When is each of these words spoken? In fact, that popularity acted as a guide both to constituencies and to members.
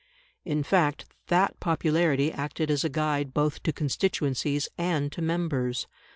In 0.43 0.63
fact, 0.63 1.05
that 1.27 1.59
popularity 1.59 2.31
acted 2.31 2.71
as 2.71 2.83
a 2.83 2.89
guide 2.89 3.35
both 3.35 3.61
to 3.61 3.71
constituencies 3.71 4.67
and 4.75 5.11
to 5.11 5.21
members. 5.21 5.85